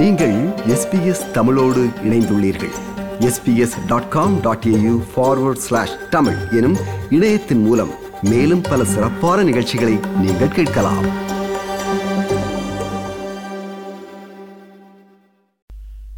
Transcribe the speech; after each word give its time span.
நீங்கள் 0.00 0.34
எஸ்பிஎஸ் 0.74 1.30
தமிழோடு 1.30 1.86
இணைந்துள்ளீர்கள். 2.04 2.72
SBS 3.20 3.86
dot 3.86 4.08
com 4.08 4.40
dot 4.40 4.64
AU 4.64 5.00
forward 5.16 5.62
slash 5.64 6.08
Tamil 6.10 6.36
எனும் 6.50 6.76
இணையத்தின் 7.10 7.62
மூலம் 7.64 7.90
மேலும் 8.22 8.60
பல 8.60 8.84
சிறப்பான 8.84 9.42
நிகழ்ச்சிகளை 9.42 9.98
நீங்கள் 10.20 10.48
கேட்கலாம். 10.48 11.06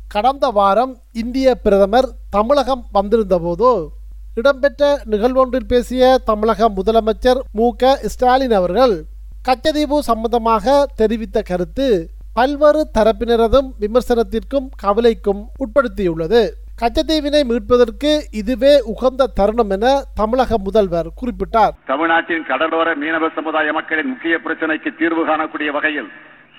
கடந்த 0.09 0.49
வாரம் 0.49 0.99
இந்திய 1.13 1.55
பிரதமர் 1.55 2.09
தமிழகம் 2.31 2.89
வந்திருந்தபோது 2.93 3.89
இடம்பெற்ற 4.35 5.03
நிகழ்வொன்றில் 5.11 5.69
பேசிய 5.69 6.19
தமிழக 6.25 6.69
முதலமைச்சர் 6.69 7.41
மு 7.53 7.71
க 7.77 8.01
ஸ்டாலின் 8.03 8.53
அவர்கள் 8.53 9.05
கச்சதீபு 9.49 9.99
சம்பந்தமாக 9.99 10.87
தெரிவித்த 10.95 11.43
கருத்து 11.43 12.11
பல்வேறு 12.37 12.83
தரப்பினரதும் 12.99 13.67
விமர்சனத்திற்கும் 13.81 14.69
கவலைக்கும் 14.83 15.43
உட்படுத்தியுள்ளது. 15.63 16.41
கச்சத்தீவினை 16.81 17.41
மீட்பதற்கு 17.45 18.11
இதுவே 18.33 18.81
உகந்த 18.93 19.27
தருணம் 19.39 19.71
என 19.71 19.87
தமிழக 20.15 20.59
முதல்வர் 20.59 21.09
குறிப்பிட்டார். 21.21 21.75
தமிழ்நாட்டின் 21.87 22.45
கடலோர 22.45 22.95
மீனவ 22.95 23.29
சமுதாய 23.35 23.73
மக்களின் 23.73 24.07
முக்கிய 24.07 24.39
பிரச்சனைக்கு 24.45 24.91
தீர்வு 24.99 25.27
காணக்கூடிய 25.27 25.71
வகையில் 25.73 26.11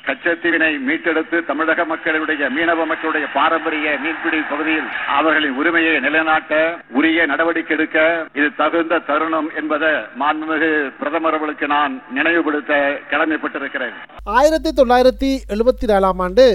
கச்சத்தீவினை 0.03 0.70
மீட்டெடுத்து 0.85 1.38
தமிழக 1.48 1.81
மக்களுடைய 1.85 2.48
மீனவ 2.55 2.85
மக்களுடைய 2.85 3.25
பாரம்பரிய 3.35 3.91
மீன்பிடி 4.02 4.39
பகுதியில் 4.49 4.88
அவர்களின் 5.17 5.55
உரிமையை 5.55 5.93
நிலைநாட்ட 5.99 6.53
உரிய 6.91 7.26
நடவடிக்கை 7.26 7.73
எடுக்க 7.76 7.98
இது 8.34 8.48
தகுந்த 8.55 8.99
தருணம் 9.07 9.49
என்பதை 9.55 9.91
மாண்புமிகு 10.20 10.71
பிரதமர் 10.99 11.31
அவர்களுக்கு 11.31 11.67
நான் 11.67 11.93
நினைவுபடுத்த 12.12 12.73
கடமைப்பட்டிருக்கிறேன். 13.12 13.95
ஆயிரத்தி 14.34 14.71
தொள்ளாயிரத்தி 14.71 15.32
எழுபத்தி 15.49 15.87
நாலாம் 15.87 16.20
ஆண்டு 16.20 16.48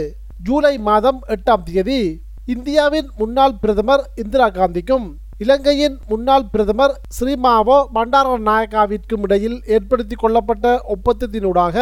ஜூலை 0.42 0.74
மாதம் 0.83 1.22
எட்டாம் 1.28 1.64
தேதி 1.68 2.00
இந்தியாவின் 2.46 3.08
முன்னாள் 3.18 3.58
பிரதமர் 3.60 4.05
இந்திரா 4.16 4.48
காந்திக்கும் 4.50 5.08
இலங்கையின் 5.38 5.96
முன்னாள் 6.08 6.46
பிரதமர் 6.52 6.94
ஸ்ரீமாவோ 7.16 7.78
பண்டாரநாயக்காவிற்கும் 7.94 9.24
இடையில் 9.24 9.58
ஏற்படுத்தி 9.68 10.16
கொள்ளப்பட்ட 10.16 10.66
ஒப்பந்தத்தினூடாக 10.94 11.77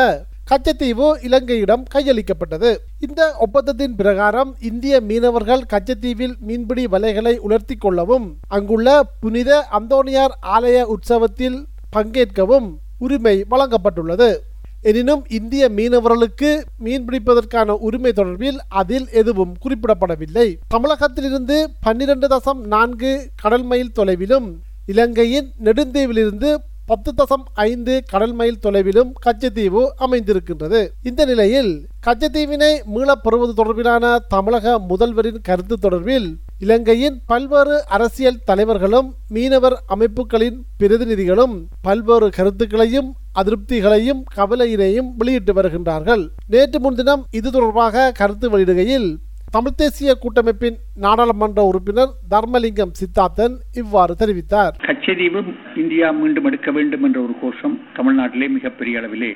கச்சத்தீவு 0.51 1.07
இலங்கையிடம் 1.23 1.85
கையளிக்கப்பட்டது. 1.95 2.77
இந்த 2.99 3.35
ஒப்பந்தத்தின் 3.39 3.95
பிரகாரம் 3.95 4.57
இந்திய 4.61 5.01
மீனவர்கள் 5.01 5.63
கச்சத்தீவில் 5.73 6.35
மீன்பிடி 6.39 6.85
வலைகளை 6.87 7.37
உலர்த்தி 7.39 7.77
கொள்ளவும் 7.77 8.39
அங்குள்ள 8.49 9.03
புனித 9.21 9.67
அந்தோனியார் 9.79 10.35
ஆலய 10.57 10.83
உற்சவத்தில் 10.83 11.65
பங்கேற்கவும் 11.97 12.69
உரிமை 12.99 13.45
வழங்கப்பட்டுள்ளது. 13.51 14.37
எனினும் 14.83 15.25
இந்திய 15.29 15.69
மீனவர்களுக்கு 15.69 16.63
மீன்பிடிப்பதற்கான 16.85 17.69
உரிமை 17.69 18.13
தொடர்பில் 18.17 18.59
அதில் 18.69 19.09
எதுவும் 19.11 19.57
குறிப்பிடப்படவில்லை. 19.65 20.57
தமிழகத்திலிருந்து 20.69 21.69
பன்னிரண்டு 21.81 22.27
தசம் 22.27 22.63
நான்கு 22.67 23.31
கடல் 23.37 23.63
மைல் 23.63 23.93
தொலைவிலும் 23.99 24.49
இலங்கையின் 24.87 25.51
நெடுந்தீவிலிருந்து 25.65 26.57
பத்து 26.87 27.13
தசம் 27.13 27.43
ஐந்து 27.55 28.03
கடல் 28.07 28.33
மைல் 28.33 28.59
தொலைவிலும் 28.63 29.13
கச்சத்தீவு 29.27 29.93
அமைந்திருக்கின்றது. 30.01 30.89
இந்த 31.03 31.25
நிலையில் 31.25 31.87
கச்சத்தீவினை 32.07 32.85
மீளப் 32.85 33.23
பெறுவது 33.23 33.53
தொடர்பிலான 33.55 34.19
தமிழக 34.29 34.81
முதல்வரின் 34.89 35.41
கருத்து 35.43 35.77
தொடர்பில் 35.77 36.35
இலங்கையின் 36.59 37.21
பல்வேறு 37.27 37.87
அரசியல் 37.87 38.39
தலைவர்களும் 38.45 39.15
மீனவர் 39.29 39.83
அமைப்புகளின் 39.87 40.65
பிரதிநிதிகளும் 40.79 41.67
பல்வேறு 41.83 42.31
கருத்துக்களையும் 42.31 43.15
அதிருப்திகளையும் 43.35 44.23
கவலையினையும் 44.37 45.11
வெளியிட்டு 45.19 45.53
வருகின்றார்கள். 45.53 46.29
நேற்று 46.47 46.81
முன்தினம் 46.81 47.27
இது 47.31 47.51
தொடர்பாக 47.51 48.13
கருத்து 48.13 48.59
வெளியிடுகையில் 48.59 49.17
தமிழ் 49.55 49.77
தேசிய 49.81 50.11
கூட்டமைப்பின் 50.23 50.79
நாடாளுமன்ற 51.05 51.61
உறுப்பினர் 51.71 52.13
தர்மலிங்கம் 52.31 52.95
சித்தார்த்தன் 53.01 53.55
இவ்வாறு 53.81 54.15
தெரிவித்தார். 54.21 54.73
கச்சதீவு 54.87 55.41
இந்தியா 55.83 56.09
மீண்டும் 56.21 56.45
எடுக்க 56.45 56.71
வேண்டும் 56.71 57.05
என்ற 57.09 57.19
ஒரு 57.21 57.35
கோஷம் 57.43 57.77
தமிழ்நாட்டிலே 57.97 58.49
மிகப்பெரிய 58.57 59.01
அளவிலே 59.01 59.31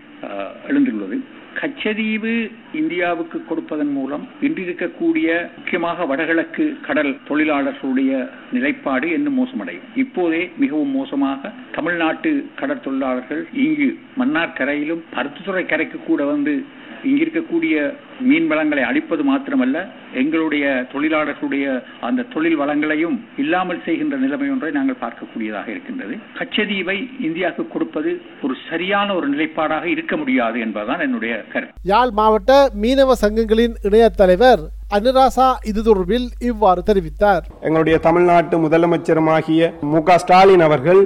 எழுந்துள்ளது. 0.70 1.19
கச்சதீவு 1.59 2.50
இந்தியாவுக்கு 2.72 3.44
கொடுப்பதன் 3.44 3.93
மூலம் 3.93 4.28
இன்றிருக்கக்கூடிய 4.43 5.49
முக்கியமாக 5.56 6.06
வடகிழக்கு 6.06 6.81
கடல் 6.87 7.19
தொழிலாளர்களுடைய 7.28 8.28
நிலைப்பாடு 8.53 9.11
இன்னும் 9.11 9.38
மோசமடையும். 9.38 9.88
இப்போதே 9.94 10.50
மிகவும் 10.56 10.91
மோசமாக 10.91 11.53
தமிழ்நாட்டு 11.72 12.50
கடற் 12.56 12.83
தொழிலாளர்கள் 12.83 13.47
இங்கு 13.53 13.99
மன்னார் 14.16 14.53
கரையிலும் 14.53 15.05
பருத்தித்துறை 15.16 15.66
கரைக்கு 15.66 15.99
கூட 16.06 16.25
வந்து 16.25 16.65
இங்கிருக்கக்கூடிய 17.05 17.93
மீன் 18.21 18.47
வளங்களை 18.47 18.82
அழிப்பது 18.82 19.22
மாத்திரமல்ல 19.22 19.87
எங்களுடைய 20.15 20.87
தொழிலாளர்களுடைய 20.93 21.82
அந்த 22.00 22.22
தொழில் 22.22 22.59
வளங்களையும் 22.59 23.21
இல்லாமல் 23.37 23.82
செய்கின்ற 23.84 24.17
நிலைமை 24.17 24.50
ஒன்றை 24.50 24.71
நாங்கள் 24.71 25.00
பார்க்கக்கூடியதாக 25.00 25.69
இருக்கின்றது. 25.69 26.19
கச்சதீவை 26.38 27.09
இந்தியாவுக்கு 27.21 27.69
கொடுப்பது 27.69 28.21
ஒரு 28.43 28.56
சரியான 28.71 29.15
ஒரு 29.15 29.28
நிலைப்பாடாக 29.28 29.84
இருக்க 29.84 30.17
முடியாது 30.17 30.61
என்பதுதான் 30.61 31.00
என்னுடைய 31.00 31.40
யாழ் 31.83 32.11
மாவட்ட 32.11 32.53
மீனவ 32.83 33.15
சங்கங்களின் 33.21 33.75
இணையத் 33.83 34.17
தலைவர் 34.17 34.62
அனுராசா 34.97 35.49
இது 35.71 35.81
தொடர்பில் 35.87 36.25
இவ்வாறு 36.49 36.81
தெரிவித்தார். 36.87 37.45
எங்களுடைய 37.67 37.97
தமிழ்நாட்டு 38.06 38.56
முதலமைச்சருமாகிய 38.62 39.69
மு 39.91 40.01
க 40.09 40.17
ஸ்டாலின் 40.23 40.65
அவர்கள் 40.67 41.01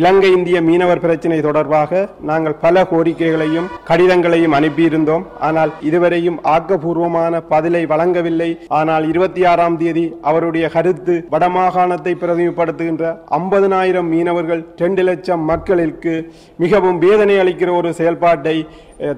இலங்கை 0.00 0.30
இந்திய 0.38 0.60
மீனவர் 0.68 1.02
பிரச்சினை 1.04 1.38
தொடர்பாக 1.46 2.00
நாங்கள் 2.30 2.56
பல 2.64 2.82
கோரிக்கைகளையும் 2.92 3.68
கடிதங்களையும் 3.90 4.56
அனுப்பியிருந்தோம். 4.58 5.24
ஆனால் 5.48 5.72
இதுவரையும் 5.90 6.40
ஆக்கப்பூர்வமான 6.54 7.42
பதிலை 7.52 7.84
வழங்கவில்லை. 7.92 8.50
ஆனால் 8.80 9.06
இருபத்தி 9.12 9.44
ஆறாம் 9.52 9.78
தேதி 9.84 10.06
அவருடைய 10.32 10.66
கருத்து 10.76 11.16
வடமாகாணத்தை 11.36 12.14
பிரதிநிதிப்படுத்துகின்ற 12.24 13.14
ஐம்பதனாயிரம் 13.40 14.12
மீனவர்கள் 14.16 14.64
ரெண்டு 14.84 15.04
லட்சம் 15.10 15.44
மக்களுக்கு 15.52 16.16
மிகவும் 16.64 17.00
வேதனை 17.06 17.38
அளிக்கிற 17.44 17.72
ஒரு 17.80 17.92
செயல்பாட்டை 18.00 18.58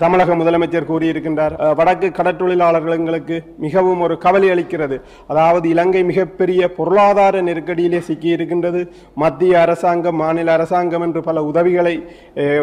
தமிழக 0.02 0.34
முதலமைச்சர் 0.40 0.88
கூறியிருக்கின்றார். 0.88 1.54
வடக்கு 1.78 2.08
கடற்றொழிலாளர்களுக்கு 2.18 3.36
மிகவும் 3.62 4.00
ஒரு 4.00 4.18
கவலை 4.18 4.48
அளிக்கிறது. 4.48 5.00
அதாவது 5.26 5.68
இலங்கை 5.68 6.04
மிகப்பெரிய 6.04 6.72
பொருளாதார 6.72 7.42
நெருக்கடியிலே 7.42 8.02
சிக்கியிருக்கின்றது. 8.08 8.88
மத்திய 9.14 9.60
அரசாங்கம் 9.60 10.16
மாநில 10.16 10.52
அரசாங்கம் 10.52 11.02
என்று 11.02 11.22
பல 11.22 11.44
உதவிகளை 11.44 12.06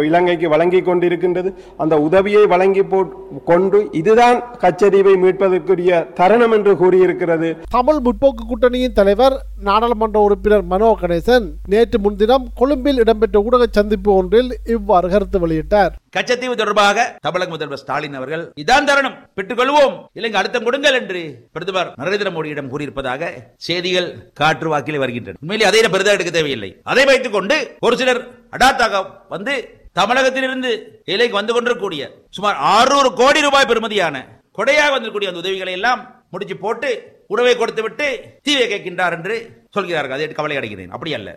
இலங்கைக்கு 0.04 0.50
வழங்கி 0.50 0.82
கொண்டிருக்கின்றது. 0.82 1.54
அந்த 1.78 2.02
உதவியை 2.02 2.46
வழங்கி 2.46 2.82
போ- 2.82 3.10
கொண்டு 3.46 3.88
இதுதான் 3.92 4.44
கச்சதீவை 4.60 5.16
மீட்பதற்குரிய 5.16 6.14
தருணம் 6.14 6.52
என்று 6.52 6.74
கூறியிருக்கிறது. 6.74 7.58
தமிழ் 7.70 7.96
முற்போக்கு 7.96 8.46
கூட்டணியின் 8.48 8.94
தலைவர் 8.94 9.42
நாடாளுமன்ற 9.64 10.20
உறுப்பினர் 10.20 10.64
மனோ 10.64 10.98
கணேசன் 11.02 11.50
நேற்று 11.68 12.00
முன்தினம் 12.00 12.48
கொழும்பில் 12.56 12.98
இடம்பெற்ற 12.98 13.40
ஊடக 13.40 13.66
சந்திப்பு 13.72 14.14
ஒன்றில் 14.14 14.58
இவ்வாறு 14.66 15.10
கருத்து 15.10 15.48
வெளியிட்டார். 15.48 15.90
கச்சத்தீவு 16.18 16.56
தொடர்பாக 16.56 17.18
தமிழக 17.22 17.50
முதல்வர் 17.50 17.78
ஸ்டாலின் 17.78 18.14
அவர்கள் 18.14 18.52
இதான் 18.62 18.84
தருணம் 18.84 19.18
பெற்றுக்கொள்வோம். 19.36 20.06
இலங்கை 20.14 20.40
அழுத்தம் 20.40 20.64
கொடுங்கள் 20.90 21.02
என்று 21.02 21.22
பிரதமர் 21.56 21.90
நரேந்திர 22.02 22.30
மோடியிடம் 22.36 22.70
கூறியிருப்பதாக 22.74 23.24
செய்திகள் 23.68 24.08
காற்று 24.40 24.68
வாக்கில் 24.72 25.02
வருகின்றன. 25.04 25.40
உண்மையிலே 25.44 25.68
அதை 25.70 25.82
பெரிதாக 25.96 26.18
எடுக்க 26.18 26.32
தேவையில்லை. 26.38 26.72
அதை 26.92 27.04
வைத்துக் 27.10 27.36
கொண்டு 27.38 27.56
ஒரு 27.88 27.96
சிலர் 28.02 28.22
அடாத்தாக 28.56 29.04
வந்து 29.36 29.54
தமிழகத்திலிருந்து 30.00 30.72
இலைக்கு 31.14 31.36
வந்து 31.40 31.54
கொண்டிருக்கக்கூடிய 31.56 32.04
சுமார் 32.38 32.58
600 32.74 33.12
கோடி 33.22 33.40
ரூபாய் 33.48 33.70
பெறுமதியான 33.72 34.16
கொடையாக 34.58 34.94
வந்திருக்கூடிய 34.96 35.32
அந்த 35.32 35.44
உதவிகளை 35.44 35.74
எல்லாம் 35.80 36.02
முடிச்சு 36.34 36.56
போட்டு 36.64 36.90
உணவை 37.34 37.54
கொடுத்து 37.58 37.82
விட்டு 37.86 38.08
தீவை 38.46 38.66
கேட்கின்றார் 38.72 39.16
என்று 39.18 39.36
சொல்கிறார்கள். 39.76 40.16
அதை 40.18 40.28
கவலை 40.40 40.56
அடைகிறேன். 40.60 40.94
அப்படி 40.96 41.12
அல்ல. 41.18 41.30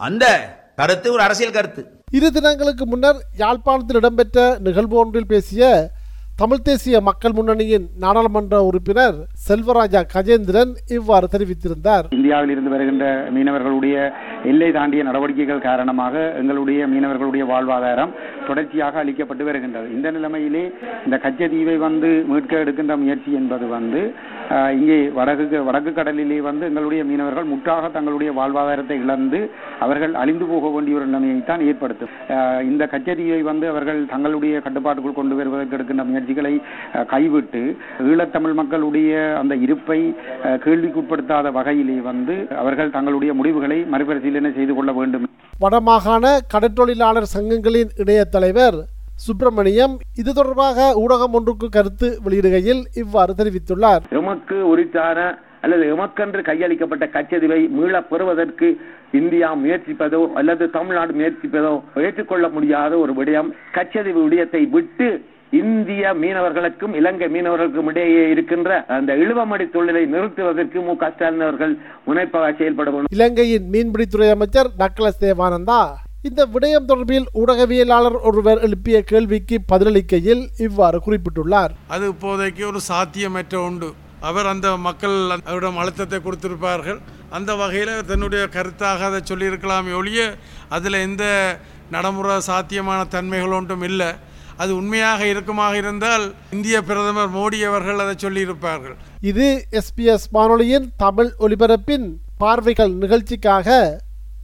அந்த 0.00 0.24
கருத்து 0.80 1.08
ஒரு 1.14 1.22
அரசியல் 1.26 1.56
கருத்து. 1.56 1.82
இரு 2.18 2.28
தினங்களுக்கு 2.36 2.84
முன்னர் 2.92 3.18
யாழ்ப்பாணத்தில் 3.42 3.98
இடம்பெற்ற 4.00 4.38
நிகழ்வு 4.66 4.96
ஒன்றில் 5.02 5.32
பேசிய 5.32 5.64
தமிழ் 6.40 6.62
தேசிய 6.62 6.96
மக்கள் 7.00 7.34
முன்னணியின் 7.36 7.86
நாடாளுமன்ற 8.02 8.58
உறுப்பினர் 8.68 9.16
செல்வராஜா 9.48 10.00
கஜேந்திரன் 10.14 10.70
இவ்வாறு 10.96 11.26
தெரிவித்திருந்தார். 11.32 12.06
இந்தியாவில் 12.10 12.50
இருந்து 12.50 12.70
வருகின்ற 12.70 13.04
மீனவர்களுடைய 13.34 13.96
எல்லை 14.50 14.70
தாண்டிய 14.72 15.02
நடவடிக்கைகள் 15.02 15.66
காரணமாக 15.68 16.14
எங்களுடைய 16.40 16.86
மீனவர்களுடைய 16.86 17.44
வாழ்வாதாரம் 17.52 18.12
தொடர்ச்சியாக 18.50 19.02
அளிக்கப்பட்டு 19.02 19.44
வருகின்றது. 19.50 19.88
இந்த 19.96 20.08
நிலைமையிலே 20.16 20.64
இந்த 21.06 21.16
கச்சதீவை 21.26 21.76
வந்து 21.86 22.10
மீட்க 22.32 22.62
எடுக்கின்ற 22.64 22.96
முயற்சி 23.02 23.30
என்பது 23.40 23.68
வந்து 23.76 24.02
இங்கே 24.78 24.98
வடக்கு 25.18 25.58
வடக்கு 25.66 25.90
கடலிலே 25.96 26.38
வந்து 26.48 26.64
எங்களுடைய 26.70 27.02
மீனவர்கள் 27.08 27.50
முற்றாக 27.50 27.90
தங்களுடைய 27.96 28.30
வாழ்வாதாரத்தை 28.38 28.96
இழந்து 29.04 29.40
அவர்கள் 29.84 30.14
அழிந்து 30.22 30.46
போக 30.52 30.70
வேண்டிய 30.74 30.98
ஒரு 30.98 31.06
நிலைமையைத்தான் 31.10 31.64
ஏற்படுத்தும். 31.68 32.14
இந்த 32.70 32.82
கச்சதீவை 32.94 33.40
வந்து 33.50 33.66
அவர்கள் 33.72 34.00
தங்களுடைய 34.14 34.54
கட்டுப்பாட்டுக்குள் 34.66 35.18
கொண்டு 35.18 35.38
வருவதற்கு 35.40 35.76
எடுக்கின்ற 35.78 36.04
முயற்சிகளை 36.10 36.54
கைவிட்டு 37.12 37.62
ஈழத்தமிழ் 38.10 38.58
மக்களுடைய 38.60 39.12
அந்த 39.42 39.56
இருப்பை 39.66 40.00
கேள்விக்குட்படுத்தாத 40.66 41.52
வகையிலே 41.58 41.98
வந்து 42.10 42.36
அவர்கள் 42.62 42.94
தங்களுடைய 42.96 43.34
முடிவுகளை 43.40 43.78
மறுபரிசீலனை 43.94 44.52
செய்து 44.58 44.74
கொள்ள 44.74 44.92
வேண்டும். 44.98 45.26
வடமாகாண 45.60 46.38
கடற்றொழிலாளர் 46.54 47.26
சங்கங்களின் 47.36 47.90
இணையத் 47.96 48.30
தலைவர் 48.30 48.74
சுப்பிரமணியம் 49.14 49.98
இது 50.16 50.34
தொடர்பாக 50.34 50.92
ஊடகம் 50.96 51.32
ஒன்றுக்கு 51.32 51.68
கருத்து 51.68 52.20
வெளியிடுகையில் 52.24 52.82
இவ்வாறு 52.94 53.34
தெரிவித்துள்ளார். 53.38 54.00
எமக்கு 54.10 54.68
உரித்தான 54.68 55.38
அல்லது 55.60 55.96
எமக்கென்று 55.96 56.42
கையளிக்கப்பட்ட 56.42 57.06
கச்சதிவை 57.06 57.68
மீளப் 57.68 58.10
பெறுவதற்கு 58.10 58.76
இந்தியா 59.12 59.54
முயற்சிப்பதோ 59.54 60.32
அல்லது 60.32 60.70
தமிழ்நாடு 60.70 61.12
முயற்சிப்பதோ 61.12 61.82
ஏற்றுக்கொள்ள 61.94 62.48
முடியாத 62.48 62.96
ஒரு 62.96 63.12
விடயம். 63.12 63.50
கச்சதிவு 63.72 64.22
விடயத்தை 64.22 64.66
விட்டு 64.66 65.24
இந்திய 65.58 66.10
மீனவர்களுக்கும் 66.22 66.92
இலங்கை 66.98 67.26
மீனவர்களுக்கும் 67.34 67.88
இடையே 67.90 68.20
இருக்கின்ற 68.32 68.70
அந்த 68.96 69.14
இழுவமடி 69.22 69.64
தொழிலை 69.72 70.02
நிறுத்துவதற்கு 70.12 70.78
மு 70.86 70.92
க 71.00 71.08
ஸ்டாலின் 71.14 71.44
அவர்கள் 71.46 71.72
முனைப்பாக 72.04 72.50
செயல்பட 72.58 72.88
வேண்டும். 72.90 73.12
இலங்கையின் 73.16 73.66
மீன்பிடித்துறை 73.72 74.28
அமைச்சர் 74.34 74.70
டக்ளஸ் 74.82 75.22
தேவானந்தா 75.24 75.80
இந்த 76.28 76.46
விடயம் 76.54 76.88
தொடர்பில் 76.90 77.26
ஊடகவியலாளர் 77.40 78.18
ஒருவர் 78.28 78.62
எழுப்பிய 78.66 79.02
கேள்விக்கு 79.10 79.58
பதிலளிக்கையில் 79.72 80.42
இவ்வாறு 80.66 81.00
குறிப்பிட்டுள்ளார். 81.06 81.74
அது 81.94 82.06
இப்போதைக்கு 82.14 82.64
ஒரு 82.70 82.80
சாத்தியமற்ற 82.90 83.56
உண்டு. 83.68 83.90
அவர் 84.30 84.46
அந்த 84.46 84.76
மக்கள் 84.86 85.18
அவரிடம் 85.48 85.78
அழுத்தத்தை 85.82 86.18
கொடுத்திருப்பார்கள். 86.24 86.98
அந்த 87.36 87.50
வகையில் 87.54 87.94
தன்னுடைய 88.06 88.44
கருத்தாக 88.56 89.06
அதை 89.10 89.20
சொல்லியிருக்கலாமே 89.30 89.92
ஒழிய 90.00 90.22
அதில் 90.76 91.04
எந்த 91.06 91.24
நடைமுறை 91.94 92.40
சாத்தியமான 92.50 93.00
தன்மைகள் 93.14 93.58
ஒன்றும் 93.60 93.86
இல்லை. 93.92 94.10
அது 94.62 94.72
உண்மையாக 94.80 95.20
இருக்குமாக 95.32 95.74
இருந்தால் 95.82 96.24
இந்திய 96.56 96.76
பிரதமர் 96.88 97.30
மோடி 97.36 97.58
அவர்கள் 97.68 98.00
அதை 98.04 98.14
சொல்லியிருப்பார்கள். 98.24 98.96
இது 99.30 99.46
எஸ்பிஎஸ் 99.80 100.26
வானொலியின் 100.36 100.88
தமிழ் 101.04 101.30
ஒலிபரப்பின் 101.46 102.06
பார்வைகள் 102.42 102.92
நிகழ்ச்சிக்காக 103.02 103.78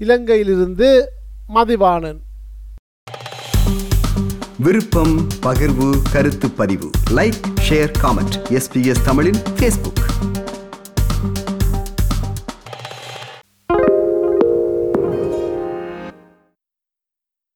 இலங்கையிலிருந்து 0.05 0.89
மதிவாணன். 1.57 2.21
விருப்பம் 4.67 5.15
பகிர்வு 5.47 5.89
கருத்து 6.13 6.51
பதிவு. 6.61 6.89
லைக் 7.19 7.41
ஷேர் 7.67 7.93
காமெண்ட் 8.03 8.37
எஸ்பிஎஸ் 8.59 9.05
தமிழின் 9.09 9.41
ஃபேஸ்புக் 9.57 10.03